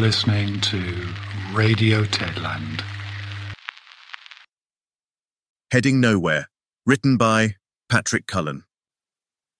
listening 0.00 0.58
to 0.62 0.80
Radio 1.52 2.04
Tedland. 2.04 2.82
Heading 5.70 6.00
Nowhere, 6.00 6.48
written 6.86 7.18
by 7.18 7.56
Patrick 7.90 8.26
Cullen. 8.26 8.64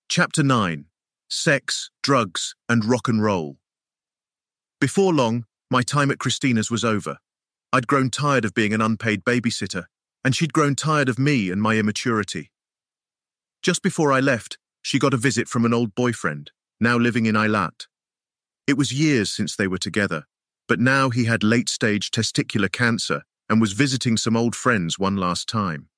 Chapter 0.09 0.43
9 0.43 0.87
Sex, 1.29 1.91
Drugs, 2.03 2.55
and 2.71 2.87
Rock 2.87 3.07
and 3.07 3.23
Roll. 3.23 3.59
Before 4.81 5.13
long, 5.13 5.45
my 5.71 5.83
time 5.83 6.11
at 6.11 6.19
Christina's 6.19 6.71
was 6.71 6.87
over. 6.87 7.19
I'd 7.71 7.87
grown 7.87 8.09
tired 8.09 8.47
of 8.47 8.55
being 8.55 8.73
an 8.73 8.81
unpaid 8.81 9.23
babysitter, 9.25 9.85
and 10.25 10.35
she'd 10.35 10.55
grown 10.55 10.75
tired 10.75 11.11
of 11.11 11.19
me 11.19 11.51
and 11.51 11.61
my 11.61 11.77
immaturity. 11.77 12.51
Just 13.63 13.83
before 13.83 14.11
I 14.11 14.21
left, 14.21 14.57
she 14.81 14.99
got 14.99 15.13
a 15.13 15.19
visit 15.19 15.49
from 15.49 15.67
an 15.67 15.75
old 15.75 15.95
boyfriend, 15.95 16.51
now 16.81 16.97
living 16.97 17.27
in 17.27 17.35
Eilat. 17.35 17.89
It 18.67 18.79
was 18.79 18.93
years 18.93 19.31
since 19.31 19.55
they 19.55 19.67
were 19.67 19.79
together, 19.79 20.25
but 20.71 20.79
now 20.79 21.11
he 21.11 21.25
had 21.25 21.43
late 21.43 21.69
stage 21.69 22.13
testicular 22.13 22.71
cancer 22.71 23.23
and 23.49 23.61
was 23.61 23.73
visiting 23.73 24.17
some 24.17 24.37
old 24.37 24.55
friends 24.55 25.01
one 25.01 25.17
last 25.17 25.49
time. 25.49 25.89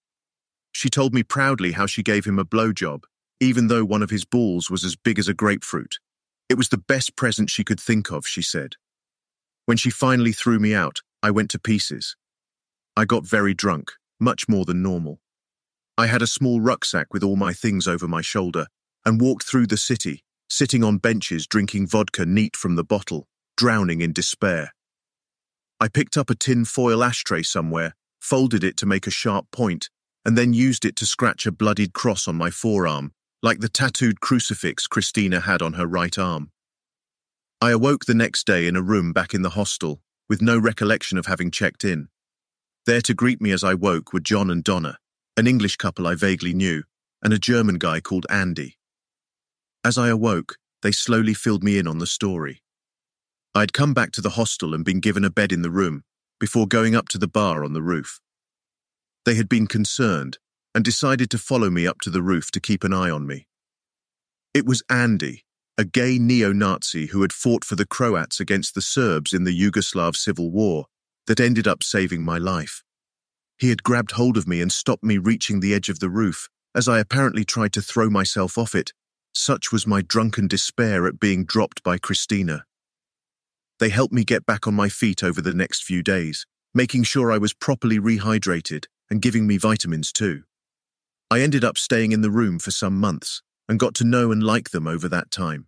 She 0.73 0.89
told 0.89 1.12
me 1.12 1.23
proudly 1.23 1.73
how 1.73 1.84
she 1.84 2.03
gave 2.03 2.25
him 2.25 2.39
a 2.39 2.45
blowjob, 2.47 3.03
even 3.39 3.67
though 3.67 3.84
one 3.84 4.03
of 4.03 4.09
his 4.09 4.25
balls 4.25 4.70
was 4.70 4.83
as 4.83 4.97
big 4.97 5.19
as 5.19 5.28
a 5.28 5.34
grapefruit. 5.34 5.98
It 6.48 6.56
was 6.56 6.70
the 6.70 6.78
best 6.78 7.17
present 7.17 7.50
she 7.50 7.65
could 7.65 7.78
think 7.78 8.11
of, 8.11 8.27
she 8.27 8.41
said. 8.41 8.77
When 9.67 9.77
she 9.77 9.91
finally 9.91 10.33
threw 10.33 10.59
me 10.59 10.75
out, 10.75 11.00
I 11.23 11.31
went 11.33 11.50
to 11.50 11.59
pieces. 11.59 12.17
I 12.97 13.05
got 13.05 13.27
very 13.27 13.53
drunk, 13.53 13.93
much 14.19 14.48
more 14.48 14.65
than 14.65 14.83
normal. 14.83 15.20
I 15.98 16.06
had 16.06 16.23
a 16.23 16.27
small 16.27 16.62
rucksack 16.62 17.12
with 17.12 17.23
all 17.23 17.37
my 17.37 17.53
things 17.53 17.87
over 17.87 18.09
my 18.09 18.23
shoulder 18.23 18.69
and 19.05 19.20
walked 19.20 19.45
through 19.45 19.67
the 19.67 19.77
city, 19.77 20.25
sitting 20.48 20.83
on 20.83 20.97
benches 20.97 21.47
drinking 21.47 21.89
vodka 21.89 22.25
neat 22.25 22.56
from 22.56 22.77
the 22.77 22.84
bottle, 22.84 23.28
drowning 23.56 24.00
in 24.00 24.12
despair. 24.12 24.72
I 25.81 25.89
picked 25.89 26.17
up 26.17 26.31
a 26.31 26.34
tin 26.34 26.64
foil 26.64 27.03
ashtray 27.03 27.42
somewhere, 27.42 27.94
folded 28.20 28.62
it 28.62 28.77
to 28.78 28.86
make 28.86 29.06
a 29.06 29.11
sharp 29.11 29.50
point, 29.50 29.91
and 30.25 30.39
then 30.39 30.53
used 30.53 30.84
it 30.84 30.97
to 30.97 31.06
scratch 31.06 31.47
a 31.47 31.53
bloodied 31.53 31.92
cross 31.92 32.28
on 32.28 32.36
my 32.36 32.50
forearm, 32.50 33.12
like 33.42 33.59
the 33.59 33.69
tattooed 33.69 34.20
crucifix 34.20 34.86
Christina 34.86 35.41
had 35.41 35.61
on 35.61 35.72
her 35.72 35.86
right 35.86 36.17
arm. 36.17 36.53
I 37.61 37.70
awoke 37.70 38.05
the 38.05 38.14
next 38.14 38.47
day 38.47 38.67
in 38.67 38.77
a 38.77 38.83
room 38.83 39.12
back 39.12 39.34
in 39.34 39.42
the 39.42 39.50
hostel, 39.50 40.00
with 40.28 40.41
no 40.41 40.59
recollection 40.59 41.19
of 41.19 41.27
having 41.27 41.50
checked 41.50 41.84
in. 41.84 42.09
There 42.87 43.00
to 43.03 43.14
greet 43.14 43.41
me 43.41 43.53
as 43.53 43.62
I 43.62 43.75
woke 43.75 44.12
were 44.12 44.20
John 44.20 44.50
and 44.50 44.64
Donna, 44.64 44.98
an 45.37 45.47
English 45.47 45.77
couple 45.77 46.06
I 46.06 46.14
vaguely 46.14 46.55
knew, 46.55 46.84
and 47.22 47.33
a 47.33 47.39
German 47.39 47.78
guy 47.78 48.00
called 48.00 48.27
Andy. 48.28 48.78
As 49.84 49.98
I 49.98 50.09
awoke, 50.09 50.59
they 50.83 50.92
slowly 50.92 51.34
filled 51.34 51.64
me 51.64 51.78
in 51.78 51.87
on 51.87 51.98
the 51.98 52.06
story. 52.06 52.62
I 53.55 53.61
had 53.61 53.72
come 53.72 53.92
back 53.92 54.12
to 54.12 54.22
the 54.22 54.31
hostel 54.31 54.75
and 54.75 54.84
been 54.84 55.00
given 55.00 55.25
a 55.25 55.31
bed 55.31 55.53
in 55.53 55.62
the 55.62 55.70
room 55.70 56.05
before 56.41 56.67
going 56.67 56.97
up 56.97 57.08
to 57.08 57.19
the 57.19 57.28
bar 57.28 57.64
on 57.64 57.75
the 57.75 57.83
roof. 57.83 58.19
They 59.25 59.34
had 59.34 59.48
been 59.48 59.67
concerned 59.67 60.39
and 60.75 60.84
decided 60.84 61.31
to 61.31 61.39
follow 61.39 61.69
me 61.69 61.86
up 61.86 62.00
to 62.00 62.11
the 62.11 62.22
roof 62.22 62.50
to 62.53 62.61
keep 62.61 62.83
an 62.83 62.94
eye 62.94 63.11
on 63.11 63.27
me. 63.27 63.47
It 64.55 64.64
was 64.64 64.83
Andy, 64.89 65.44
a 65.77 65.84
gay 65.84 66.19
neo 66.19 66.53
Nazi 66.53 67.06
who 67.06 67.22
had 67.22 67.32
fought 67.32 67.65
for 67.65 67.77
the 67.77 67.87
Croats 67.87 68.41
against 68.41 68.75
the 68.75 68.81
Serbs 68.81 69.32
in 69.32 69.44
the 69.44 69.59
Yugoslav 69.59 70.16
Civil 70.16 70.50
War, 70.50 70.87
that 71.27 71.41
ended 71.41 71.69
up 71.69 71.82
saving 71.82 72.25
my 72.25 72.38
life. 72.38 72.82
He 73.59 73.69
had 73.69 73.82
grabbed 73.82 74.12
hold 74.12 74.37
of 74.37 74.48
me 74.48 74.60
and 74.60 74.72
stopped 74.72 75.04
me 75.04 75.19
reaching 75.19 75.60
the 75.60 75.75
edge 75.75 75.88
of 75.88 76.00
the 76.00 76.10
roof, 76.10 76.48
as 76.75 76.88
I 76.88 76.98
apparently 76.98 77.44
tried 77.44 77.72
to 77.75 77.82
throw 77.82 78.10
myself 78.10 78.56
off 78.56 78.75
it. 78.75 78.93
Such 79.34 79.71
was 79.71 79.87
my 79.87 80.03
drunken 80.03 80.48
despair 80.48 81.06
at 81.06 81.21
being 81.21 81.44
dropped 81.44 81.82
by 81.82 81.98
Christina. 81.98 82.65
They 83.82 83.88
helped 83.88 84.15
me 84.15 84.22
get 84.22 84.47
back 84.47 84.69
on 84.69 84.75
my 84.75 84.88
feet 84.88 85.25
over 85.25 85.43
the 85.43 85.53
next 85.53 85.82
few 85.82 86.04
days, 86.04 86.47
making 86.72 87.03
sure 87.03 87.32
I 87.32 87.38
was 87.38 87.53
properly 87.53 87.98
rehydrated 87.98 88.84
and 89.10 89.20
giving 89.20 89.44
me 89.44 89.56
vitamins 89.56 90.12
too. 90.12 90.44
I 91.32 91.41
ended 91.41 91.65
up 91.65 91.76
staying 91.76 92.12
in 92.12 92.21
the 92.21 92.31
room 92.31 92.60
for 92.60 92.71
some 92.71 93.00
months 93.00 93.42
and 93.69 93.81
got 93.81 93.94
to 93.94 94.04
know 94.04 94.31
and 94.31 94.41
like 94.41 94.71
them 94.71 94.87
over 94.87 95.09
that 95.09 95.32
time. 95.32 95.66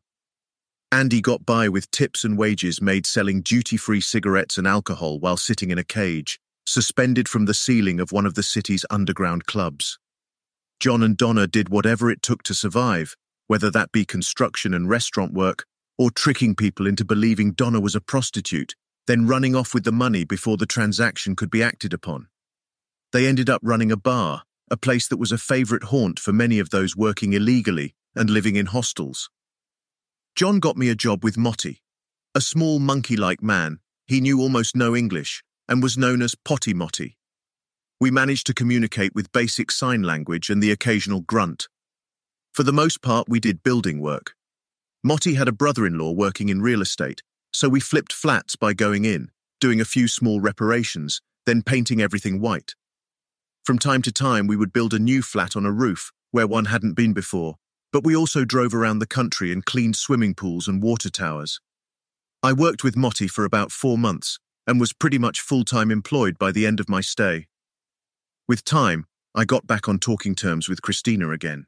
Andy 0.92 1.20
got 1.20 1.44
by 1.44 1.69
with 1.69 1.91
tips 1.91 2.22
and 2.22 2.38
wages 2.38 2.80
made 2.80 3.04
selling 3.04 3.42
duty 3.42 3.76
free 3.76 4.00
cigarettes 4.00 4.58
and 4.58 4.69
alcohol 4.69 5.19
while 5.19 5.36
sitting 5.36 5.72
in 5.72 5.78
a 5.78 5.82
cage, 5.82 6.38
suspended 6.64 7.28
from 7.28 7.47
the 7.47 7.53
ceiling 7.53 7.98
of 7.98 8.12
one 8.12 8.26
of 8.26 8.34
the 8.34 8.44
city's 8.44 8.86
underground 8.91 9.47
clubs. 9.47 9.98
John 10.78 11.03
and 11.03 11.16
Donna 11.16 11.48
did 11.48 11.69
whatever 11.69 12.12
it 12.12 12.22
took 12.22 12.44
to 12.44 12.54
survive, 12.54 13.16
whether 13.48 13.72
that 13.72 13.91
be 13.91 14.04
construction 14.04 14.72
and 14.72 14.88
restaurant 14.88 15.32
work, 15.32 15.64
or 15.99 16.10
tricking 16.10 16.55
people 16.55 16.87
into 16.87 17.05
believing 17.05 17.53
Donna 17.53 17.81
was 17.81 17.94
a 17.94 18.00
prostitute, 18.00 18.75
then 19.06 19.27
running 19.27 19.55
off 19.55 19.75
with 19.75 19.84
the 19.84 19.93
money 19.93 20.25
before 20.25 20.56
the 20.56 20.66
transaction 20.66 21.37
could 21.37 21.50
be 21.50 21.62
acted 21.62 21.93
upon. 21.93 22.28
They 23.12 23.27
ended 23.27 23.49
up 23.49 23.60
running 23.62 23.93
a 23.93 23.97
bar, 23.97 24.43
a 24.71 24.77
place 24.77 25.06
that 25.09 25.19
was 25.19 25.31
a 25.31 25.38
favorite 25.38 25.84
haunt 25.84 26.19
for 26.19 26.33
many 26.33 26.59
of 26.59 26.71
those 26.71 26.97
working 26.97 27.33
illegally 27.33 27.94
and 28.16 28.31
living 28.31 28.56
in 28.56 28.66
hostels. 28.66 29.28
John 30.34 30.59
got 30.59 30.77
me 30.77 30.88
a 30.88 30.97
job 30.97 31.22
with 31.22 31.37
Motti, 31.37 31.78
a 32.34 32.41
small 32.41 32.81
monkey 32.81 33.16
like 33.16 33.43
man. 33.43 33.78
He 34.06 34.21
knew 34.21 34.41
almost 34.41 34.75
no 34.75 34.97
English, 34.97 35.44
and 35.69 35.83
was 35.83 35.97
known 35.97 36.22
as 36.22 36.34
Potty 36.34 36.75
Motti. 36.75 37.15
We 38.00 38.10
managed 38.10 38.47
to 38.49 38.54
communicate 38.54 39.15
with 39.15 39.33
basic 39.33 39.71
sign 39.71 40.03
language 40.03 40.50
and 40.50 40.62
the 40.62 40.72
occasional 40.72 41.21
grunt. 41.21 41.69
For 42.53 42.65
the 42.65 42.72
most 42.72 43.00
part, 43.00 43.28
we 43.28 43.38
did 43.38 43.62
building 43.62 44.00
work. 44.00 44.34
Motti 45.04 45.37
had 45.37 45.48
a 45.48 45.53
brother 45.53 45.84
in 45.87 45.98
law 45.98 46.12
working 46.12 46.48
in 46.48 46.62
real 46.62 46.81
estate, 46.81 47.22
so 47.53 47.69
we 47.69 47.78
flipped 47.78 48.12
flats 48.12 48.56
by 48.56 48.72
going 48.72 49.04
in, 49.04 49.31
doing 49.60 49.81
a 49.81 49.84
few 49.84 50.09
small 50.09 50.41
reparations, 50.41 51.20
then 51.44 51.62
painting 51.62 52.00
everything 52.00 52.41
white. 52.41 52.75
From 53.65 53.78
time 53.78 54.00
to 54.03 54.12
time, 54.12 54.47
we 54.47 54.56
would 54.56 54.72
build 54.72 54.94
a 54.94 54.98
new 54.98 55.20
flat 55.20 55.56
on 55.56 55.66
a 55.66 55.72
roof 55.72 56.10
where 56.31 56.47
one 56.47 56.66
hadn't 56.66 56.94
been 56.94 57.12
before, 57.12 57.56
but 57.92 58.04
we 58.04 58.16
also 58.16 58.44
drove 58.44 58.75
around 58.75 58.98
the 58.98 59.06
country 59.06 59.53
and 59.53 59.65
cleaned 59.65 59.97
swimming 59.97 60.34
pools 60.34 60.66
and 60.66 60.82
water 60.82 61.10
towers. 61.10 61.60
I 62.42 62.53
worked 62.53 62.82
with 62.82 62.97
Motti 62.97 63.31
for 63.31 63.44
about 63.44 63.72
four 63.72 63.97
months, 63.97 64.38
and 64.66 64.81
was 64.81 64.92
pretty 64.92 65.19
much 65.19 65.41
full 65.41 65.65
time 65.65 65.91
employed 65.91 66.38
by 66.38 66.50
the 66.50 66.66
end 66.66 66.81
of 66.81 66.88
my 66.88 67.00
stay. 67.00 67.47
With 68.48 68.65
time, 68.65 69.06
I 69.34 69.44
got 69.44 69.66
back 69.66 69.88
on 69.88 69.98
talking 69.98 70.34
terms 70.34 70.69
with 70.69 70.82
Christina 70.82 71.31
again. 71.31 71.66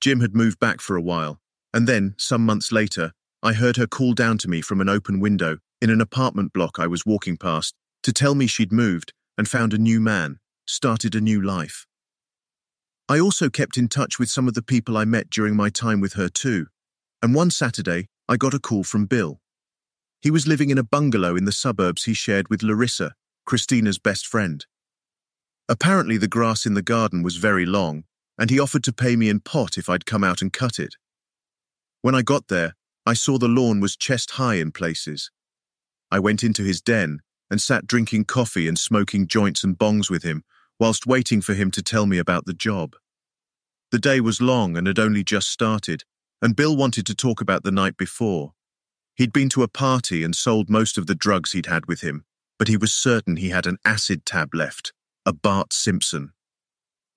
Jim 0.00 0.20
had 0.20 0.34
moved 0.34 0.58
back 0.58 0.80
for 0.80 0.96
a 0.96 1.02
while, 1.02 1.41
and 1.74 1.86
then, 1.86 2.14
some 2.18 2.44
months 2.44 2.70
later, 2.70 3.12
I 3.42 3.54
heard 3.54 3.76
her 3.76 3.86
call 3.86 4.12
down 4.12 4.38
to 4.38 4.48
me 4.48 4.60
from 4.60 4.80
an 4.80 4.88
open 4.88 5.18
window 5.20 5.58
in 5.80 5.90
an 5.90 6.00
apartment 6.00 6.52
block 6.52 6.78
I 6.78 6.86
was 6.86 7.04
walking 7.06 7.36
past 7.36 7.74
to 8.02 8.12
tell 8.12 8.34
me 8.34 8.46
she'd 8.46 8.72
moved 8.72 9.12
and 9.36 9.48
found 9.48 9.72
a 9.72 9.78
new 9.78 10.00
man, 10.00 10.38
started 10.66 11.14
a 11.14 11.20
new 11.20 11.40
life. 11.40 11.86
I 13.08 13.18
also 13.18 13.50
kept 13.50 13.76
in 13.76 13.88
touch 13.88 14.18
with 14.18 14.30
some 14.30 14.46
of 14.46 14.54
the 14.54 14.62
people 14.62 14.96
I 14.96 15.04
met 15.04 15.28
during 15.28 15.56
my 15.56 15.70
time 15.70 16.00
with 16.00 16.12
her, 16.12 16.28
too, 16.28 16.66
and 17.20 17.34
one 17.34 17.50
Saturday 17.50 18.08
I 18.28 18.36
got 18.36 18.54
a 18.54 18.60
call 18.60 18.84
from 18.84 19.06
Bill. 19.06 19.40
He 20.20 20.30
was 20.30 20.46
living 20.46 20.70
in 20.70 20.78
a 20.78 20.84
bungalow 20.84 21.34
in 21.36 21.44
the 21.44 21.52
suburbs 21.52 22.04
he 22.04 22.14
shared 22.14 22.48
with 22.48 22.62
Larissa, 22.62 23.14
Christina's 23.44 23.98
best 23.98 24.26
friend. 24.26 24.64
Apparently, 25.68 26.16
the 26.16 26.28
grass 26.28 26.64
in 26.64 26.74
the 26.74 26.82
garden 26.82 27.22
was 27.22 27.36
very 27.36 27.66
long, 27.66 28.04
and 28.38 28.50
he 28.50 28.60
offered 28.60 28.84
to 28.84 28.92
pay 28.92 29.16
me 29.16 29.28
in 29.28 29.40
pot 29.40 29.76
if 29.76 29.88
I'd 29.88 30.06
come 30.06 30.22
out 30.22 30.40
and 30.40 30.52
cut 30.52 30.78
it. 30.78 30.94
When 32.02 32.14
I 32.14 32.22
got 32.22 32.48
there, 32.48 32.74
I 33.06 33.14
saw 33.14 33.38
the 33.38 33.48
lawn 33.48 33.80
was 33.80 33.96
chest 33.96 34.32
high 34.32 34.56
in 34.56 34.72
places. 34.72 35.30
I 36.10 36.18
went 36.18 36.42
into 36.42 36.64
his 36.64 36.80
den 36.80 37.20
and 37.48 37.60
sat 37.60 37.86
drinking 37.86 38.24
coffee 38.24 38.66
and 38.68 38.78
smoking 38.78 39.26
joints 39.26 39.62
and 39.62 39.78
bongs 39.78 40.10
with 40.10 40.24
him 40.24 40.42
whilst 40.80 41.06
waiting 41.06 41.40
for 41.40 41.54
him 41.54 41.70
to 41.70 41.82
tell 41.82 42.06
me 42.06 42.18
about 42.18 42.44
the 42.44 42.54
job. 42.54 42.96
The 43.92 44.00
day 44.00 44.20
was 44.20 44.40
long 44.40 44.76
and 44.76 44.88
had 44.88 44.98
only 44.98 45.22
just 45.22 45.48
started, 45.48 46.02
and 46.40 46.56
Bill 46.56 46.76
wanted 46.76 47.06
to 47.06 47.14
talk 47.14 47.40
about 47.40 47.62
the 47.62 47.70
night 47.70 47.96
before. 47.96 48.54
He'd 49.14 49.32
been 49.32 49.48
to 49.50 49.62
a 49.62 49.68
party 49.68 50.24
and 50.24 50.34
sold 50.34 50.68
most 50.68 50.98
of 50.98 51.06
the 51.06 51.14
drugs 51.14 51.52
he'd 51.52 51.66
had 51.66 51.86
with 51.86 52.00
him, 52.00 52.24
but 52.58 52.66
he 52.66 52.76
was 52.76 52.92
certain 52.92 53.36
he 53.36 53.50
had 53.50 53.66
an 53.66 53.78
acid 53.84 54.26
tab 54.26 54.54
left, 54.54 54.92
a 55.24 55.32
Bart 55.32 55.72
Simpson. 55.72 56.32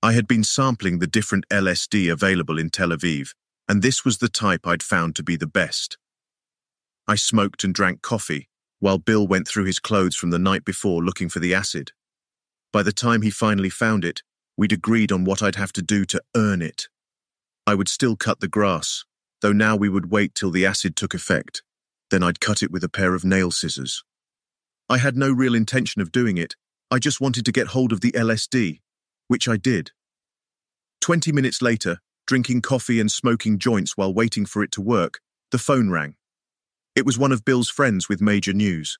I 0.04 0.14
had 0.14 0.28
been 0.28 0.44
sampling 0.44 1.00
the 1.00 1.08
different 1.08 1.46
LSD 1.50 2.12
available 2.12 2.60
in 2.60 2.70
Tel 2.70 2.90
Aviv, 2.90 3.30
and 3.68 3.82
this 3.82 4.06
was 4.06 4.18
the 4.18 4.30
type 4.30 4.68
I'd 4.68 4.84
found 4.84 5.16
to 5.16 5.24
be 5.24 5.36
the 5.36 5.48
best. 5.48 5.98
I 7.08 7.16
smoked 7.16 7.64
and 7.64 7.74
drank 7.74 8.02
coffee, 8.02 8.50
while 8.80 8.98
Bill 8.98 9.28
went 9.28 9.48
through 9.48 9.66
his 9.66 9.80
clothes 9.80 10.16
from 10.16 10.32
the 10.32 10.40
night 10.40 10.66
before 10.66 11.04
looking 11.04 11.30
for 11.30 11.40
the 11.40 11.54
acid. 11.54 11.92
By 12.72 12.84
the 12.84 12.92
time 12.92 13.22
he 13.22 13.30
finally 13.30 13.70
found 13.70 14.04
it, 14.04 14.22
we'd 14.58 14.74
agreed 14.74 15.12
on 15.12 15.24
what 15.24 15.42
I'd 15.42 15.56
have 15.56 15.74
to 15.74 15.82
do 15.82 16.06
to 16.06 16.22
earn 16.36 16.62
it. 16.62 16.88
I 17.68 17.76
would 17.76 17.88
still 17.88 18.16
cut 18.16 18.40
the 18.40 18.48
grass, 18.48 19.06
though 19.42 19.52
now 19.54 19.76
we 19.76 19.90
would 19.90 20.12
wait 20.12 20.36
till 20.36 20.52
the 20.52 20.66
acid 20.66 20.96
took 20.96 21.14
effect. 21.14 21.64
Then 22.12 22.22
I'd 22.22 22.40
cut 22.40 22.62
it 22.62 22.72
with 22.72 22.84
a 22.84 22.90
pair 22.90 23.16
of 23.16 23.26
nail 23.26 23.52
scissors. 23.52 24.04
I 24.88 25.00
had 25.00 25.18
no 25.18 25.32
real 25.32 25.56
intention 25.56 26.02
of 26.02 26.12
doing 26.12 26.38
it. 26.38 26.56
I 26.92 27.00
just 27.00 27.20
wanted 27.20 27.46
to 27.46 27.52
get 27.52 27.68
hold 27.68 27.92
of 27.92 28.02
the 28.02 28.12
LSD, 28.12 28.82
which 29.28 29.48
I 29.48 29.58
did. 29.58 29.92
Twenty 31.02 31.32
minutes 31.32 31.62
later, 31.62 32.00
drinking 32.28 32.62
coffee 32.62 33.00
and 33.00 33.12
smoking 33.12 33.60
joints 33.60 33.96
while 33.96 34.14
waiting 34.14 34.46
for 34.46 34.64
it 34.64 34.72
to 34.72 34.82
work, 34.82 35.20
the 35.52 35.58
phone 35.58 35.90
rang. 35.90 36.16
It 36.96 37.06
was 37.06 37.20
one 37.20 37.32
of 37.32 37.46
Bill's 37.46 37.70
friends 37.70 38.10
with 38.10 38.22
major 38.22 38.54
news. 38.54 38.98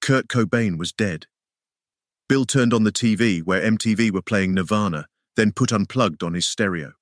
Kurt 0.00 0.28
Cobain 0.28 0.78
was 0.78 0.92
dead. 0.92 1.26
Bill 2.28 2.44
turned 2.44 2.72
on 2.72 2.84
the 2.84 2.92
TV 2.92 3.42
where 3.42 3.60
MTV 3.60 4.10
were 4.10 4.22
playing 4.22 4.54
Nirvana, 4.54 5.06
then 5.36 5.52
put 5.52 5.72
unplugged 5.72 6.22
on 6.22 6.34
his 6.34 6.46
stereo. 6.46 6.92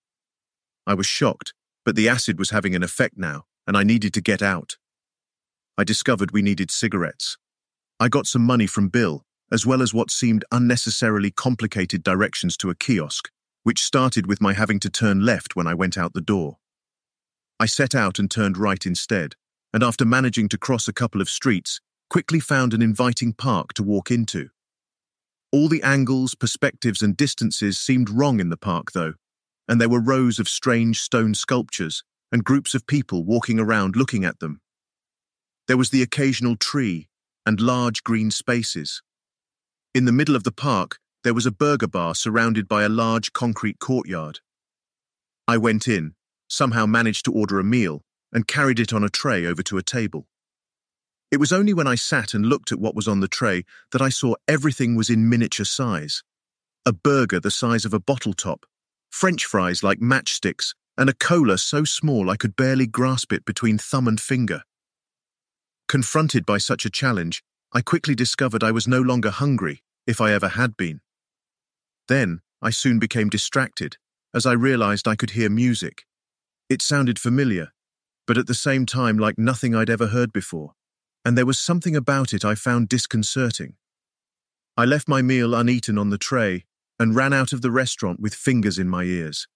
I 0.87 0.95
was 0.95 1.07
shocked, 1.07 1.55
but 1.85 1.97
the 1.97 2.09
acid 2.09 2.39
was 2.39 2.51
having 2.51 2.75
an 2.75 2.83
effect 2.83 3.17
now, 3.17 3.45
and 3.67 3.77
I 3.77 3.85
needed 3.85 4.13
to 4.15 4.21
get 4.21 4.43
out. 4.43 4.77
I 5.79 5.85
discovered 5.85 6.33
we 6.33 6.43
needed 6.43 6.71
cigarettes. 6.71 7.39
I 7.99 8.09
got 8.09 8.27
some 8.27 8.43
money 8.43 8.67
from 8.67 8.89
Bill, 8.89 9.25
as 9.53 9.65
well 9.65 9.81
as 9.81 9.95
what 9.95 10.11
seemed 10.11 10.45
unnecessarily 10.51 11.31
complicated 11.31 12.03
directions 12.03 12.57
to 12.59 12.71
a 12.71 12.75
kiosk, 12.75 13.31
which 13.63 13.83
started 13.83 14.27
with 14.27 14.41
my 14.41 14.53
having 14.53 14.81
to 14.81 14.91
turn 14.91 15.25
left 15.25 15.55
when 15.57 15.67
I 15.67 15.75
went 15.75 15.97
out 15.97 16.15
the 16.15 16.21
door. 16.21 16.59
I 17.61 17.67
set 17.67 17.95
out 17.95 18.19
and 18.19 18.31
turned 18.31 18.59
right 18.59 18.85
instead, 18.85 19.35
and 19.73 19.83
after 19.83 20.05
managing 20.05 20.49
to 20.49 20.59
cross 20.59 20.89
a 20.89 20.93
couple 20.93 21.21
of 21.21 21.29
streets, 21.29 21.81
quickly 22.11 22.41
found 22.41 22.75
an 22.75 22.83
inviting 22.83 23.33
park 23.33 23.73
to 23.75 23.83
walk 23.83 24.11
into. 24.11 24.49
All 25.53 25.69
the 25.69 25.83
angles, 25.83 26.35
perspectives, 26.35 27.03
and 27.03 27.17
distances 27.17 27.79
seemed 27.79 28.11
wrong 28.11 28.41
in 28.41 28.49
the 28.49 28.57
park, 28.57 28.93
though, 28.93 29.15
and 29.69 29.81
there 29.81 29.89
were 29.89 30.01
rows 30.01 30.39
of 30.39 30.49
strange 30.49 31.01
stone 31.01 31.35
sculptures 31.35 32.03
and 32.31 32.45
groups 32.45 32.75
of 32.75 32.87
people 32.87 33.25
walking 33.25 33.61
around 33.61 33.95
looking 33.95 34.25
at 34.25 34.41
them. 34.41 34.61
There 35.69 35.77
was 35.77 35.91
the 35.91 36.03
occasional 36.03 36.57
tree 36.57 37.09
and 37.47 37.61
large 37.61 38.03
green 38.03 38.31
spaces. 38.31 39.03
In 39.95 40.07
the 40.07 40.13
middle 40.13 40.35
of 40.35 40.45
the 40.45 40.53
park, 40.53 40.99
there 41.25 41.35
was 41.35 41.47
a 41.47 41.53
burger 41.53 41.87
bar 41.87 42.15
surrounded 42.15 42.69
by 42.69 42.83
a 42.83 42.89
large 42.89 43.33
concrete 43.33 43.79
courtyard. 43.79 44.41
I 45.47 45.57
went 45.57 45.87
in, 45.87 46.15
somehow 46.49 46.87
managed 46.87 47.25
to 47.27 47.33
order 47.33 47.59
a 47.59 47.65
meal, 47.65 48.03
and 48.33 48.47
carried 48.47 48.81
it 48.81 48.93
on 48.93 49.05
a 49.05 49.09
tray 49.09 49.47
over 49.47 49.63
to 49.63 49.79
a 49.79 49.83
table. 49.83 50.27
It 51.31 51.41
was 51.41 51.53
only 51.53 51.73
when 51.73 51.87
I 51.87 51.95
sat 51.95 52.35
and 52.35 52.45
looked 52.45 52.73
at 52.73 52.81
what 52.81 52.95
was 52.95 53.09
on 53.09 53.21
the 53.21 53.29
tray 53.29 53.65
that 53.93 54.03
I 54.03 54.09
saw 54.09 54.35
everything 54.47 54.97
was 54.97 55.09
in 55.09 55.29
miniature 55.29 55.65
size. 55.65 56.23
A 56.85 56.93
burger 56.93 57.41
the 57.41 57.51
size 57.51 57.85
of 57.85 57.95
a 57.95 58.01
bottle 58.01 58.35
top, 58.35 58.67
French 59.11 59.45
fries 59.45 59.83
like 59.83 60.01
matchsticks, 60.01 60.75
and 60.99 61.09
a 61.09 61.15
cola 61.15 61.57
so 61.57 61.85
small 61.85 62.29
I 62.29 62.37
could 62.37 62.57
barely 62.57 62.87
grasp 62.87 63.33
it 63.33 63.45
between 63.45 63.79
thumb 63.79 64.09
and 64.09 64.21
finger. 64.21 64.63
Confronted 65.89 66.45
by 66.45 66.59
such 66.59 66.85
a 66.85 66.91
challenge, 66.91 67.43
I 67.73 67.81
quickly 67.81 68.15
discovered 68.15 68.63
I 68.63 68.73
was 68.73 68.89
no 68.89 69.01
longer 69.01 69.31
hungry, 69.31 69.83
if 70.07 70.21
I 70.21 70.33
ever 70.33 70.49
had 70.49 70.77
been. 70.77 71.01
Then, 72.13 72.43
I 72.61 72.69
soon 72.69 72.99
became 72.99 73.31
distracted, 73.31 73.97
as 74.35 74.45
I 74.45 74.53
realized 74.53 75.09
I 75.09 75.17
could 75.17 75.31
hear 75.31 75.49
music. 75.49 76.05
It 76.69 76.83
sounded 76.83 77.19
familiar, 77.19 77.73
but 78.27 78.37
at 78.37 78.47
the 78.47 78.63
same 78.67 78.85
time 78.85 79.17
like 79.17 79.39
nothing 79.39 79.75
I'd 79.75 79.89
ever 79.89 80.09
heard 80.09 80.31
before, 80.31 80.73
and 81.25 81.39
there 81.39 81.47
was 81.47 81.59
something 81.59 81.97
about 81.97 82.35
it 82.35 82.45
I 82.45 82.55
found 82.55 82.91
disconcerting. 82.91 83.77
I 84.77 84.85
left 84.85 85.09
my 85.09 85.23
meal 85.23 85.55
uneaten 85.55 85.97
on 85.97 86.11
the 86.11 86.19
tray 86.19 86.67
and 86.99 87.17
ran 87.17 87.33
out 87.33 87.55
of 87.55 87.63
the 87.63 87.71
restaurant 87.71 88.21
with 88.21 88.35
fingers 88.35 88.79
in 88.79 88.91
my 88.91 89.05
ears. 89.05 89.49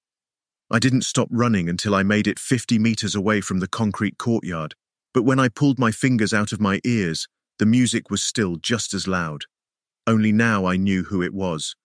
I 0.71 0.79
didn't 0.79 1.05
stop 1.05 1.29
running 1.31 1.69
until 1.69 1.95
I 1.95 2.05
made 2.05 2.27
it 2.27 2.39
50 2.39 2.79
meters 2.79 3.15
away 3.15 3.43
from 3.43 3.61
the 3.61 3.69
concrete 3.69 4.17
courtyard, 4.17 4.75
but 5.13 5.25
when 5.25 5.39
I 5.39 5.51
pulled 5.51 5.79
my 5.79 5.91
fingers 5.93 6.33
out 6.33 6.53
of 6.53 6.61
my 6.63 6.81
ears, 6.87 7.29
the 7.59 7.67
music 7.67 8.09
was 8.09 8.23
still 8.23 8.57
just 8.57 8.95
as 8.95 9.07
loud. 9.07 9.45
Only 10.07 10.33
now 10.33 10.65
I 10.65 10.79
knew 10.79 11.03
who 11.03 11.21
it 11.21 11.35
was. 11.35 11.77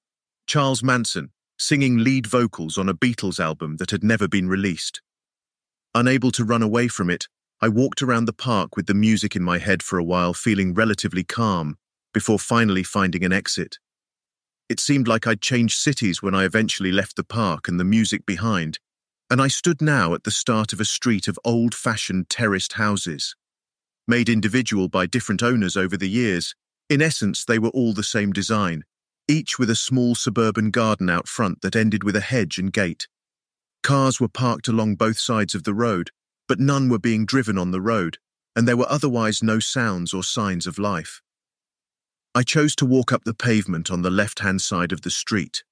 Charles 0.47 0.83
Manson, 0.83 1.31
singing 1.57 1.99
lead 1.99 2.27
vocals 2.27 2.77
on 2.77 2.89
a 2.89 2.93
Beatles 2.93 3.39
album 3.39 3.77
that 3.77 3.91
had 3.91 4.03
never 4.03 4.27
been 4.27 4.49
released. 4.49 5.01
Unable 5.93 6.31
to 6.31 6.43
run 6.43 6.61
away 6.61 6.87
from 6.87 7.09
it, 7.09 7.27
I 7.61 7.69
walked 7.69 8.01
around 8.01 8.25
the 8.25 8.33
park 8.33 8.75
with 8.75 8.87
the 8.87 8.93
music 8.93 9.35
in 9.35 9.43
my 9.43 9.59
head 9.59 9.83
for 9.83 9.99
a 9.99 10.03
while, 10.03 10.33
feeling 10.33 10.73
relatively 10.73 11.23
calm, 11.23 11.77
before 12.13 12.39
finally 12.39 12.81
finding 12.81 13.23
an 13.23 13.31
exit. 13.31 13.77
It 14.67 14.79
seemed 14.79 15.07
like 15.07 15.27
I'd 15.27 15.41
changed 15.41 15.77
cities 15.77 16.23
when 16.23 16.33
I 16.33 16.45
eventually 16.45 16.91
left 16.91 17.17
the 17.17 17.23
park 17.23 17.67
and 17.67 17.79
the 17.79 17.83
music 17.83 18.25
behind, 18.25 18.79
and 19.29 19.41
I 19.41 19.47
stood 19.47 19.81
now 19.81 20.13
at 20.13 20.23
the 20.23 20.31
start 20.31 20.73
of 20.73 20.79
a 20.79 20.85
street 20.85 21.27
of 21.27 21.37
old 21.45 21.75
fashioned 21.75 22.29
terraced 22.29 22.73
houses. 22.73 23.35
Made 24.07 24.29
individual 24.29 24.87
by 24.87 25.05
different 25.05 25.43
owners 25.43 25.77
over 25.77 25.97
the 25.97 26.09
years, 26.09 26.55
in 26.89 27.01
essence, 27.01 27.45
they 27.45 27.59
were 27.59 27.69
all 27.69 27.93
the 27.93 28.03
same 28.03 28.33
design, 28.33 28.83
each 29.27 29.57
with 29.57 29.69
a 29.69 29.75
small 29.75 30.15
suburban 30.15 30.71
garden 30.71 31.09
out 31.09 31.27
front 31.27 31.61
that 31.61 31.75
ended 31.75 32.03
with 32.03 32.15
a 32.15 32.21
hedge 32.21 32.57
and 32.57 32.73
gate. 32.73 33.07
Cars 33.83 34.19
were 34.19 34.27
parked 34.27 34.67
along 34.67 34.95
both 34.95 35.17
sides 35.17 35.55
of 35.55 35.63
the 35.63 35.73
road, 35.73 36.11
but 36.47 36.59
none 36.59 36.89
were 36.89 36.99
being 36.99 37.25
driven 37.25 37.57
on 37.57 37.71
the 37.71 37.81
road, 37.81 38.17
and 38.55 38.67
there 38.67 38.77
were 38.77 38.91
otherwise 38.91 39.41
no 39.41 39.59
sounds 39.59 40.13
or 40.13 40.23
signs 40.23 40.67
of 40.67 40.77
life. 40.77 41.21
I 42.33 42.43
chose 42.43 42.75
to 42.77 42.85
walk 42.85 43.11
up 43.11 43.23
the 43.23 43.33
pavement 43.33 43.91
on 43.91 44.01
the 44.01 44.09
left-hand 44.09 44.61
side 44.61 44.91
of 44.91 45.01
the 45.01 45.09
street. 45.09 45.63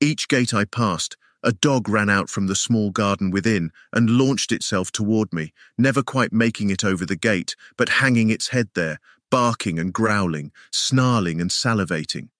Each 0.00 0.28
gate 0.28 0.52
I 0.52 0.64
passed, 0.64 1.16
a 1.42 1.52
dog 1.52 1.88
ran 1.88 2.10
out 2.10 2.28
from 2.28 2.48
the 2.48 2.56
small 2.56 2.90
garden 2.90 3.30
within 3.30 3.70
and 3.92 4.10
launched 4.10 4.50
itself 4.50 4.90
toward 4.90 5.32
me, 5.32 5.52
never 5.78 6.02
quite 6.02 6.32
making 6.32 6.70
it 6.70 6.84
over 6.84 7.06
the 7.06 7.16
gate, 7.16 7.54
but 7.76 7.88
hanging 7.88 8.30
its 8.30 8.48
head 8.48 8.68
there, 8.74 8.98
barking 9.30 9.78
and 9.78 9.92
growling, 9.92 10.50
snarling 10.72 11.40
and 11.40 11.50
salivating. 11.50 12.30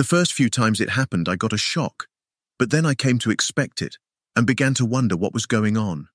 The 0.00 0.04
first 0.04 0.32
few 0.32 0.48
times 0.48 0.80
it 0.80 0.88
happened, 0.88 1.28
I 1.28 1.36
got 1.36 1.52
a 1.52 1.58
shock, 1.58 2.06
but 2.58 2.70
then 2.70 2.86
I 2.86 2.94
came 2.94 3.18
to 3.18 3.30
expect 3.30 3.82
it 3.82 3.98
and 4.34 4.46
began 4.46 4.72
to 4.76 4.86
wonder 4.86 5.14
what 5.14 5.34
was 5.34 5.44
going 5.44 5.76
on. 5.76 6.08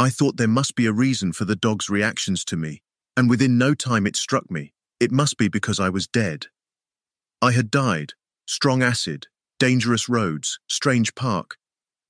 I 0.00 0.10
thought 0.10 0.36
there 0.36 0.48
must 0.48 0.74
be 0.74 0.86
a 0.86 0.92
reason 0.92 1.32
for 1.32 1.44
the 1.44 1.54
dog's 1.54 1.88
reactions 1.88 2.44
to 2.46 2.56
me, 2.56 2.82
and 3.16 3.30
within 3.30 3.56
no 3.56 3.72
time 3.72 4.04
it 4.04 4.16
struck 4.16 4.50
me. 4.50 4.72
It 4.98 5.12
must 5.12 5.38
be 5.38 5.46
because 5.46 5.78
I 5.78 5.90
was 5.90 6.08
dead. 6.08 6.46
I 7.40 7.52
had 7.52 7.70
died, 7.70 8.14
strong 8.48 8.82
acid, 8.82 9.28
dangerous 9.60 10.08
roads, 10.08 10.58
strange 10.68 11.14
park, 11.14 11.56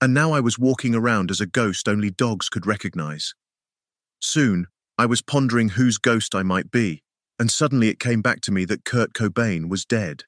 and 0.01 0.15
now 0.15 0.33
I 0.33 0.41
was 0.41 0.59
walking 0.59 0.95
around 0.95 1.31
as 1.31 1.39
a 1.39 1.47
ghost 1.47 1.87
only 1.87 2.13
dogs 2.13 2.49
could 2.49 2.65
recognize. 2.65 3.35
Soon, 4.21 4.69
I 4.97 5.05
was 5.05 5.21
pondering 5.21 5.69
whose 5.69 5.99
ghost 5.99 6.35
I 6.35 6.43
might 6.43 6.71
be, 6.71 7.03
and 7.39 7.51
suddenly 7.51 7.91
it 7.91 8.01
came 8.01 8.23
back 8.23 8.41
to 8.41 8.51
me 8.51 8.65
that 8.65 8.87
Kurt 8.87 9.13
Cobain 9.13 9.69
was 9.69 9.85
dead. 9.85 10.25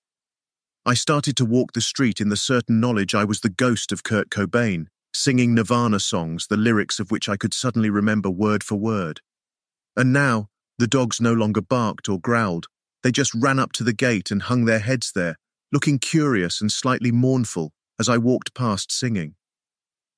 I 0.88 0.94
started 0.94 1.36
to 1.38 1.44
walk 1.44 1.72
the 1.72 1.80
street 1.80 2.20
in 2.20 2.28
the 2.28 2.36
certain 2.36 2.78
knowledge 2.78 3.12
I 3.12 3.24
was 3.24 3.40
the 3.40 3.48
ghost 3.48 3.90
of 3.90 4.04
Kurt 4.04 4.30
Cobain, 4.30 4.86
singing 5.12 5.52
Nirvana 5.52 5.98
songs, 5.98 6.46
the 6.46 6.56
lyrics 6.56 7.00
of 7.00 7.10
which 7.10 7.28
I 7.28 7.36
could 7.36 7.52
suddenly 7.52 7.90
remember 7.90 8.30
word 8.30 8.62
for 8.62 8.76
word. 8.76 9.20
And 9.96 10.12
now, 10.12 10.46
the 10.78 10.86
dogs 10.86 11.20
no 11.20 11.32
longer 11.32 11.60
barked 11.60 12.08
or 12.08 12.20
growled. 12.20 12.68
They 13.02 13.10
just 13.10 13.34
ran 13.34 13.58
up 13.58 13.72
to 13.72 13.82
the 13.82 13.92
gate 13.92 14.30
and 14.30 14.42
hung 14.42 14.64
their 14.64 14.78
heads 14.78 15.10
there, 15.12 15.34
looking 15.72 15.98
curious 15.98 16.60
and 16.60 16.70
slightly 16.70 17.10
mournful 17.10 17.72
as 17.98 18.08
I 18.08 18.18
walked 18.18 18.54
past 18.54 18.92
singing. 18.92 19.34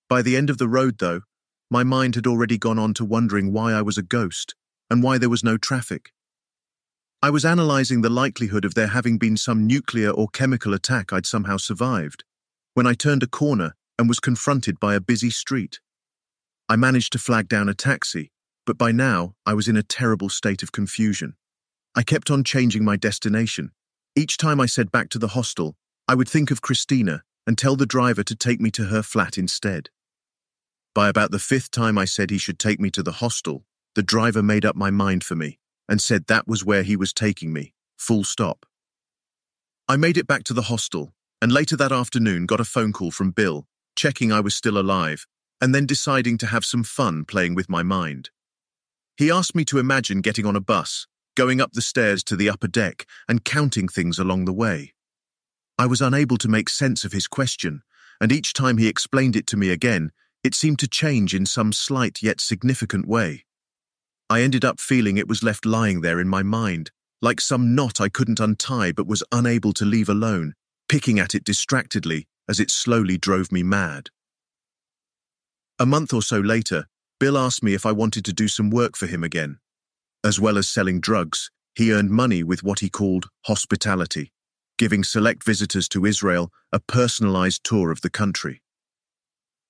By 0.07 0.21
the 0.21 0.37
end 0.37 0.51
of 0.51 0.59
the 0.59 0.69
road, 0.69 0.99
though, 0.99 1.23
my 1.71 1.83
mind 1.83 2.15
had 2.15 2.27
already 2.27 2.59
gone 2.59 2.79
on 2.79 2.93
to 2.95 3.07
wondering 3.07 3.55
why 3.55 3.73
I 3.73 3.81
was 3.81 3.97
a 3.97 4.03
ghost 4.03 4.55
and 4.91 5.03
why 5.03 5.17
there 5.17 5.31
was 5.31 5.43
no 5.43 5.57
traffic. 5.57 6.13
I 7.23 7.31
was 7.31 7.45
analysing 7.45 8.03
the 8.03 8.11
likelihood 8.11 8.65
of 8.65 8.75
there 8.75 8.87
having 8.89 9.19
been 9.19 9.37
some 9.37 9.67
nuclear 9.67 10.11
or 10.11 10.29
chemical 10.29 10.73
attack 10.73 11.13
I'd 11.13 11.27
somehow 11.27 11.57
survived, 11.57 12.25
when 12.75 12.87
I 12.87 12.95
turned 12.95 13.23
a 13.23 13.27
corner 13.27 13.75
and 13.99 14.09
was 14.09 14.21
confronted 14.21 14.79
by 14.79 14.95
a 14.95 15.01
busy 15.01 15.31
street. 15.31 15.81
I 16.69 16.77
managed 16.77 17.13
to 17.13 17.19
flag 17.19 17.49
down 17.49 17.69
a 17.69 17.75
taxi 17.75 18.31
but 18.69 18.77
by 18.77 18.93
now 18.93 19.35
I 19.47 19.55
was 19.55 19.67
in 19.67 19.79
a 19.79 19.83
terrible 19.83 20.29
state 20.29 20.63
of 20.63 20.73
confusion. 20.73 21.37
I 21.95 22.03
kept 22.03 22.31
on 22.31 22.45
changing 22.45 22.85
my 22.85 22.97
destination. 22.97 23.71
Each 24.15 24.37
time 24.37 24.61
I 24.61 24.67
said 24.67 24.93
back 24.93 25.09
to 25.09 25.19
the 25.19 25.29
hostel, 25.29 25.75
I 26.07 26.15
would 26.15 26.29
think 26.29 26.51
of 26.51 26.61
Christina 26.61 27.23
and 27.47 27.57
tell 27.57 27.77
the 27.77 27.87
driver 27.87 28.23
to 28.25 28.37
take 28.37 28.61
me 28.61 28.71
to 28.73 28.85
her 28.89 29.03
flat 29.03 29.39
instead. 29.39 29.89
By 30.95 31.09
about 31.09 31.31
the 31.31 31.39
fifth 31.39 31.71
time 31.71 31.97
I 31.97 32.05
said 32.05 32.29
he 32.29 32.37
should 32.37 32.59
take 32.59 32.79
me 32.79 32.91
to 32.91 33.03
the 33.03 33.13
hostel, 33.13 33.65
the 33.95 34.03
driver 34.03 34.43
made 34.43 34.67
up 34.67 34.77
my 34.77 34.91
mind 34.91 35.25
for 35.25 35.35
me 35.35 35.59
and 35.89 36.01
said 36.01 36.27
that 36.27 36.47
was 36.47 36.65
where 36.65 36.83
he 36.83 36.97
was 36.97 37.13
taking 37.13 37.53
me, 37.53 37.75
full 37.97 38.25
stop. 38.25 38.67
I 39.89 39.97
made 39.97 40.17
it 40.17 40.27
back 40.27 40.45
to 40.45 40.55
the 40.55 40.63
hostel 40.63 41.15
and 41.41 41.53
later 41.53 41.77
that 41.77 41.93
afternoon 41.93 42.47
got 42.47 42.61
a 42.61 42.65
phone 42.65 42.93
call 42.93 43.11
from 43.11 43.31
Bill, 43.31 43.67
checking 43.97 44.33
I 44.33 44.41
was 44.41 44.55
still 44.55 44.79
alive, 44.79 45.27
and 45.61 45.75
then 45.75 45.87
deciding 45.87 46.37
to 46.39 46.47
have 46.47 46.65
some 46.65 46.83
fun 46.83 47.25
playing 47.25 47.55
with 47.55 47.69
my 47.69 47.83
mind. 47.83 48.31
He 49.17 49.31
asked 49.31 49.55
me 49.55 49.65
to 49.67 49.79
imagine 49.79 50.21
getting 50.21 50.47
on 50.47 50.57
a 50.57 50.61
bus, 50.61 51.07
going 51.37 51.61
up 51.61 51.73
the 51.73 51.83
stairs 51.83 52.25
to 52.25 52.37
the 52.37 52.51
upper 52.51 52.69
deck, 52.69 53.07
and 53.29 53.45
counting 53.45 53.89
things 53.89 54.19
along 54.19 54.45
the 54.45 54.53
way. 54.53 54.95
I 55.79 55.87
was 55.87 56.01
unable 56.01 56.39
to 56.39 56.49
make 56.49 56.69
sense 56.69 57.05
of 57.05 57.13
his 57.13 57.29
question, 57.29 57.83
and 58.21 58.33
each 58.33 58.53
time 58.53 58.79
he 58.79 58.89
explained 58.89 59.37
it 59.37 59.47
to 59.49 59.57
me 59.57 59.71
again, 59.71 60.11
it 60.43 60.55
seemed 60.55 60.81
to 60.81 60.89
change 60.89 61.35
in 61.35 61.47
some 61.47 61.73
slight 61.73 62.21
yet 62.21 62.41
significant 62.41 63.07
way. 63.07 63.45
I 64.31 64.43
ended 64.43 64.65
up 64.65 64.79
feeling 64.79 65.17
it 65.17 65.29
was 65.29 65.43
left 65.43 65.65
lying 65.65 66.03
there 66.03 66.21
in 66.21 66.29
my 66.29 66.43
mind, 66.43 66.91
like 67.23 67.41
some 67.41 67.75
knot 67.75 68.01
I 68.01 68.09
couldn't 68.09 68.41
untie 68.41 68.93
but 68.93 69.07
was 69.07 69.23
unable 69.33 69.73
to 69.75 69.85
leave 69.85 70.09
alone, 70.09 70.55
picking 70.89 71.19
at 71.19 71.35
it 71.35 71.45
distractedly 71.45 72.27
as 72.49 72.61
it 72.61 72.71
slowly 72.71 73.17
drove 73.19 73.51
me 73.51 73.63
mad. 73.63 74.11
A 75.79 75.87
month 75.87 76.13
or 76.13 76.23
so 76.23 76.39
later, 76.41 76.87
Bill 77.21 77.39
asked 77.39 77.63
me 77.63 77.75
if 77.75 77.87
I 77.87 77.93
wanted 77.93 78.25
to 78.27 78.33
do 78.33 78.49
some 78.49 78.71
work 78.71 78.97
for 78.97 79.07
him 79.07 79.25
again, 79.25 79.59
As 80.25 80.41
well 80.41 80.59
as 80.59 80.69
selling 80.69 81.01
drugs, 81.01 81.51
he 81.75 81.93
earned 81.93 82.11
money 82.11 82.43
with 82.43 82.65
what 82.65 82.81
he 82.81 82.91
called 82.91 83.29
hospitality, 83.47 84.33
giving 84.77 85.05
select 85.05 85.45
visitors 85.45 85.89
to 85.91 86.05
Israel 86.05 86.53
a 86.73 86.81
personalized 86.81 87.63
tour 87.63 87.93
of 87.93 88.01
the 88.01 88.11
country. 88.11 88.63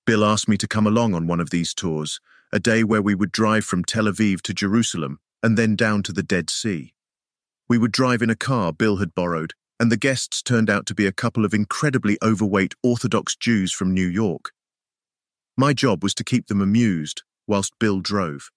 Bill 0.05 0.25
asked 0.25 0.47
me 0.47 0.57
to 0.57 0.67
come 0.67 0.87
along 0.87 1.13
on 1.13 1.27
one 1.27 1.39
of 1.39 1.51
these 1.51 1.73
tours, 1.73 2.19
a 2.51 2.59
day 2.59 2.83
where 2.83 3.01
we 3.01 3.15
would 3.15 3.31
drive 3.31 3.63
from 3.63 3.83
Tel 3.83 4.05
Aviv 4.05 4.41
to 4.41 4.53
Jerusalem 4.53 5.19
and 5.43 5.57
then 5.57 5.75
down 5.75 6.03
to 6.03 6.11
the 6.11 6.23
Dead 6.23 6.49
Sea. 6.49 6.93
We 7.67 7.77
would 7.77 7.91
drive 7.91 8.21
in 8.21 8.29
a 8.29 8.35
car 8.35 8.73
Bill 8.73 8.97
had 8.97 9.13
borrowed, 9.13 9.53
and 9.79 9.91
the 9.91 9.97
guests 9.97 10.41
turned 10.41 10.69
out 10.69 10.85
to 10.87 10.95
be 10.95 11.05
a 11.05 11.11
couple 11.11 11.45
of 11.45 11.53
incredibly 11.53 12.17
overweight 12.23 12.73
Orthodox 12.83 13.35
Jews 13.35 13.71
from 13.71 13.93
New 13.93 14.07
York. 14.07 14.51
My 15.55 15.73
job 15.73 16.03
was 16.03 16.13
to 16.15 16.23
keep 16.23 16.47
them 16.47 16.61
amused 16.61 17.23
whilst 17.47 17.77
Bill 17.79 17.99
drove. 17.99 18.49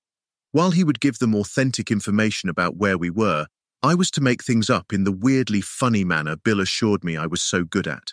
While 0.52 0.70
he 0.70 0.84
would 0.84 1.00
give 1.00 1.18
them 1.18 1.34
authentic 1.34 1.90
information 1.90 2.48
about 2.48 2.76
where 2.76 2.98
we 2.98 3.10
were, 3.10 3.46
I 3.82 3.94
was 3.94 4.10
to 4.12 4.20
make 4.20 4.44
things 4.44 4.70
up 4.70 4.92
in 4.92 5.04
the 5.04 5.12
weirdly 5.12 5.60
funny 5.60 6.04
manner 6.04 6.36
Bill 6.36 6.60
assured 6.60 7.04
me 7.04 7.16
I 7.16 7.26
was 7.26 7.42
so 7.42 7.64
good 7.64 7.86
at. 7.86 8.12